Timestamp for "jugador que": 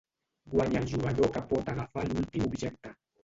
0.93-1.43